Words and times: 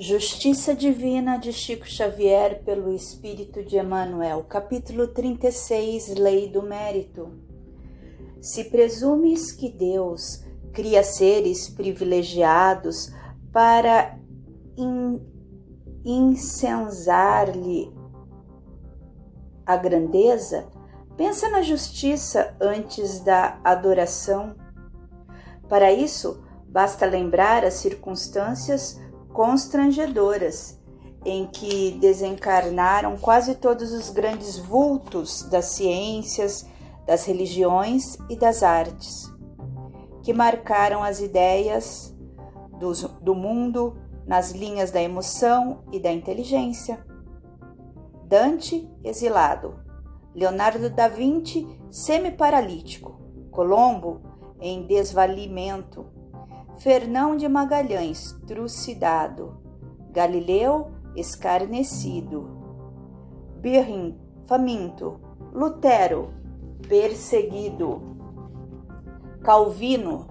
Justiça 0.00 0.76
Divina 0.76 1.38
de 1.38 1.52
Chico 1.52 1.84
Xavier 1.84 2.62
pelo 2.62 2.94
Espírito 2.94 3.64
de 3.64 3.78
Emmanuel, 3.78 4.44
capítulo 4.48 5.08
36 5.08 6.14
Lei 6.14 6.48
do 6.48 6.62
Mérito. 6.62 7.32
Se 8.40 8.70
presumes 8.70 9.50
que 9.50 9.68
Deus 9.68 10.44
cria 10.72 11.02
seres 11.02 11.68
privilegiados 11.68 13.12
para 13.52 14.16
in, 14.76 15.20
incensar-lhe 16.04 17.92
a 19.66 19.76
grandeza, 19.76 20.68
pensa 21.16 21.50
na 21.50 21.60
justiça 21.60 22.56
antes 22.60 23.18
da 23.18 23.58
adoração. 23.64 24.54
Para 25.68 25.90
isso, 25.92 26.40
basta 26.68 27.04
lembrar 27.04 27.64
as 27.64 27.74
circunstâncias 27.74 29.07
constrangedoras 29.32 30.78
em 31.24 31.46
que 31.46 31.92
desencarnaram 32.00 33.16
quase 33.16 33.54
todos 33.54 33.92
os 33.92 34.10
grandes 34.10 34.56
vultos 34.56 35.42
das 35.42 35.66
ciências, 35.66 36.66
das 37.06 37.24
religiões 37.24 38.16
e 38.28 38.36
das 38.36 38.62
artes, 38.62 39.32
que 40.22 40.32
marcaram 40.32 41.02
as 41.02 41.20
ideias 41.20 42.14
do, 42.78 42.92
do 43.20 43.34
mundo 43.34 43.96
nas 44.26 44.52
linhas 44.52 44.90
da 44.90 45.02
emoção 45.02 45.82
e 45.90 45.98
da 45.98 46.12
inteligência. 46.12 47.04
Dante, 48.24 48.88
exilado. 49.02 49.80
Leonardo 50.34 50.90
da 50.90 51.08
Vinci, 51.08 51.66
semi-paralítico. 51.90 53.18
Colombo, 53.50 54.20
em 54.60 54.86
desvalimento 54.86 56.06
Fernão 56.78 57.36
de 57.36 57.48
Magalhães, 57.48 58.38
trucidado, 58.46 59.56
Galileu, 60.12 60.92
escarnecido, 61.16 62.48
Birrin, 63.60 64.16
faminto, 64.46 65.18
Lutero, 65.52 66.32
perseguido, 66.88 68.00
Calvino, 69.42 70.28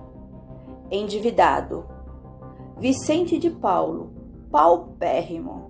endividado, 0.90 1.86
Vicente 2.78 3.38
de 3.38 3.50
Paulo, 3.50 4.14
paupérrimo, 4.50 5.70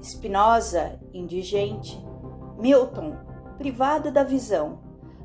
Spinoza, 0.00 1.00
indigente, 1.12 2.00
Milton, 2.56 3.16
privado 3.58 4.12
da 4.12 4.22
visão, 4.22 4.78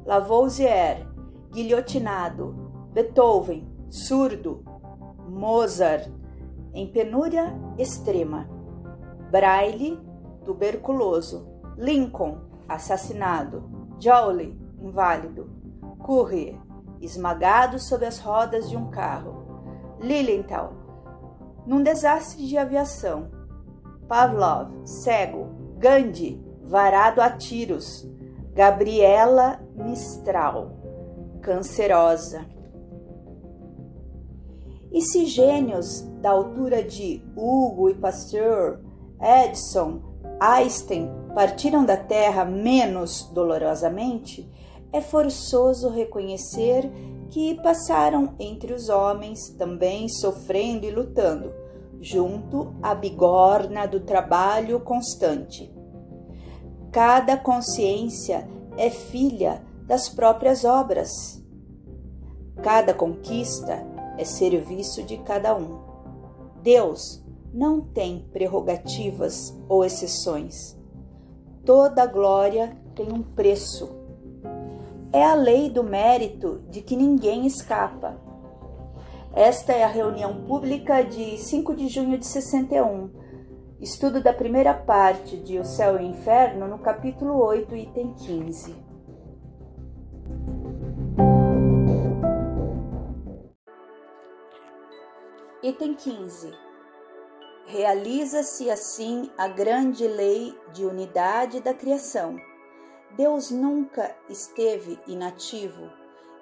Lavoisier, 0.03 1.08
guilhotinado, 1.52 2.55
Beethoven, 2.92 3.70
surdo, 3.92 4.64
Mozart, 5.28 6.09
em 6.73 6.88
penúria 6.88 7.53
extrema, 7.78 8.50
Braille, 9.30 10.00
tuberculoso, 10.45 11.45
Lincoln, 11.78 12.38
assassinado, 12.70 13.70
Joule, 14.00 14.58
inválido, 14.80 15.50
Currier, 16.00 16.58
esmagado 17.02 17.78
sob 17.80 18.06
as 18.06 18.17
rodas 18.20 18.70
de 18.70 18.78
um 18.78 18.89
carro, 18.89 19.98
Lilienthal, 20.00 20.73
num 21.67 21.83
desastre 21.83 22.48
de 22.48 22.58
aviação, 22.58 23.30
Pavlov, 24.08 24.72
cego, 24.86 25.76
Gandhi, 25.78 26.42
varado 26.64 27.22
a 27.22 27.30
tiros, 27.30 28.09
Gabriela 28.53 29.59
Mistral, 29.76 30.78
cancerosa. 31.42 32.45
E 34.92 35.02
se 35.02 35.25
gênios 35.25 36.02
da 36.22 36.31
altura 36.31 36.84
de 36.84 37.23
Hugo 37.36 37.89
e 37.89 37.95
Pasteur, 37.95 38.80
Edison, 39.21 40.02
Einstein 40.39 41.10
partiram 41.33 41.86
da 41.86 41.95
Terra 41.95 42.43
menos 42.43 43.30
dolorosamente, 43.33 44.49
é 44.92 44.99
forçoso 44.99 45.89
reconhecer 45.89 46.92
que 47.30 47.55
passaram 47.61 48.36
entre 48.38 48.73
os 48.73 48.89
homens 48.89 49.49
também 49.52 50.10
sofrendo 50.10 50.86
e 50.86 50.92
lutando, 50.92 51.54
junto 52.02 52.76
à 52.82 52.94
bigorna 52.94 53.88
do 53.88 54.02
trabalho 54.02 54.82
constante. 54.82 55.73
Cada 56.92 57.38
consciência 57.38 58.49
é 58.77 58.89
filha 58.89 59.64
das 59.86 60.10
próprias 60.10 60.65
obras. 60.65 61.42
Cada 62.61 62.94
conquista 62.94 63.90
é 64.21 64.23
serviço 64.23 65.02
de 65.02 65.17
cada 65.17 65.58
um. 65.58 65.80
Deus 66.61 67.26
não 67.52 67.82
tem 67.82 68.30
prerrogativas 68.32 69.59
ou 69.67 69.83
exceções. 69.83 70.77
Toda 71.65 72.05
glória 72.05 72.77
tem 72.95 73.11
um 73.11 73.23
preço. 73.23 73.89
É 75.11 75.26
a 75.26 75.33
lei 75.33 75.71
do 75.71 75.83
mérito 75.83 76.61
de 76.70 76.82
que 76.82 76.95
ninguém 76.95 77.48
escapa. 77.48 78.15
Esta 79.33 79.73
é 79.73 79.83
a 79.83 79.87
reunião 79.87 80.43
pública 80.43 81.02
de 81.02 81.38
5 81.38 81.76
de 81.76 81.88
junho 81.88 82.17
de 82.17 82.26
61. 82.27 83.09
Estudo 83.80 84.21
da 84.21 84.32
primeira 84.32 84.73
parte 84.73 85.36
de 85.38 85.58
O 85.58 85.65
Céu 85.65 85.99
e 85.99 86.05
o 86.05 86.08
Inferno, 86.08 86.67
no 86.67 86.77
capítulo 86.77 87.43
8, 87.43 87.76
item 87.76 88.14
15. 88.14 88.90
Item 95.71 95.93
15. 95.95 96.54
Realiza-se 97.65 98.70
assim 98.70 99.32
a 99.37 99.48
grande 99.48 100.05
lei 100.05 100.54
de 100.73 100.86
unidade 100.86 101.61
da 101.61 101.73
criação. 101.73 102.36
Deus 103.11 103.52
nunca 103.52 104.14
esteve 104.27 104.99
inativo 105.08 105.89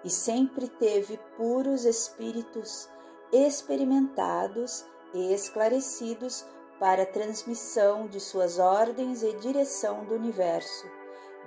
e 0.04 0.10
sempre 0.10 0.68
teve 0.68 1.20
puros 1.38 1.86
espíritos 1.86 2.90
experimentados 3.32 4.84
e 5.14 5.32
esclarecidos 5.32 6.44
para 6.80 7.04
a 7.04 7.06
transmissão 7.06 8.08
de 8.08 8.20
suas 8.20 8.58
ordens 8.58 9.22
e 9.22 9.32
direção 9.34 10.06
do 10.06 10.16
universo, 10.16 10.88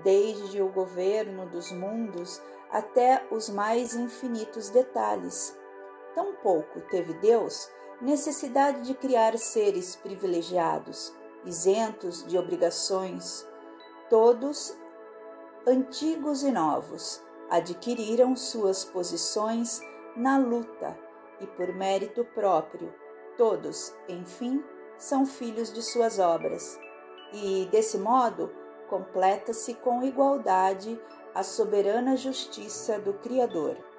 desde 0.05 0.63
o 0.63 0.69
governo 0.69 1.47
dos 1.47 1.73
mundos 1.73 2.41
até 2.71 3.27
os 3.33 3.49
mais 3.49 3.97
infinitos 3.97 4.69
detalhes 4.69 5.61
Tampouco 6.15 6.81
teve 6.91 7.15
Deus 7.15 7.71
necessidade 8.01 8.83
de 8.83 8.95
criar 8.95 9.37
seres 9.39 9.97
privilegiados, 9.97 11.15
isentos 11.45 12.27
de 12.27 12.37
obrigações. 12.37 13.47
Todos, 14.11 14.77
antigos 15.67 16.43
e 16.43 16.51
novos, 16.51 17.23
adquiriram 17.49 18.37
suas 18.37 18.85
posições 18.85 19.81
na 20.17 20.37
luta 20.37 20.99
e 21.41 21.47
por 21.47 21.73
mérito 21.75 22.25
próprio. 22.25 22.93
Todos, 23.37 23.95
enfim, 24.09 24.63
são 24.99 25.25
filhos 25.25 25.73
de 25.73 25.83
suas 25.83 26.19
obras. 26.19 26.79
E, 27.33 27.67
desse 27.71 27.99
modo, 27.99 28.53
completa-se 28.89 29.75
com 29.75 30.03
igualdade 30.03 31.01
a 31.35 31.43
soberana 31.43 32.17
justiça 32.17 32.99
do 32.99 33.15
Criador. 33.15 33.92